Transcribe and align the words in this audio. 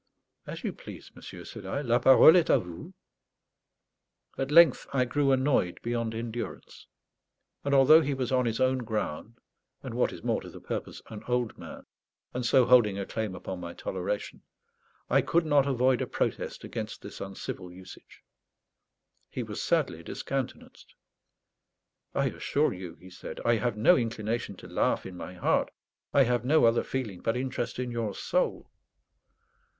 "As 0.47 0.63
you 0.63 0.73
please, 0.73 1.11
monsieur," 1.13 1.43
said 1.43 1.63
I. 1.63 1.81
"La 1.81 1.99
parole 1.99 2.35
est 2.35 2.47
à 2.47 2.59
vous." 2.59 2.91
At 4.35 4.49
length 4.49 4.87
I 4.91 5.05
grew 5.05 5.31
annoyed 5.31 5.79
beyond 5.83 6.15
endurance; 6.15 6.87
and 7.63 7.75
although 7.75 8.01
he 8.01 8.15
was 8.15 8.31
on 8.31 8.47
his 8.47 8.59
own 8.59 8.79
ground, 8.79 9.37
and, 9.83 9.93
what 9.93 10.11
is 10.11 10.23
more 10.23 10.41
to 10.41 10.49
the 10.49 10.59
purpose, 10.59 11.03
an 11.11 11.23
old 11.27 11.55
man, 11.55 11.85
and 12.33 12.43
so 12.43 12.65
holding 12.65 12.97
a 12.97 13.05
claim 13.05 13.35
upon 13.35 13.59
my 13.59 13.75
toleration, 13.75 14.41
I 15.07 15.21
could 15.21 15.45
not 15.45 15.67
avoid 15.67 16.01
a 16.01 16.07
protest 16.07 16.63
against 16.63 17.03
this 17.03 17.21
uncivil 17.21 17.71
usage. 17.71 18.23
He 19.29 19.43
was 19.43 19.61
sadly 19.61 20.01
discountenanced. 20.01 20.95
"I 22.15 22.29
assure 22.31 22.73
you," 22.73 22.95
he 22.95 23.11
said, 23.11 23.39
"I 23.45 23.57
have 23.57 23.77
no 23.77 23.95
inclination 23.95 24.55
to 24.55 24.67
laugh 24.67 25.05
in 25.05 25.15
my 25.15 25.35
heart. 25.35 25.69
I 26.11 26.23
have 26.23 26.43
no 26.43 26.65
other 26.65 26.83
feeling 26.83 27.19
but 27.19 27.37
interest 27.37 27.77
in 27.77 27.91
your 27.91 28.15
soul." 28.15 28.71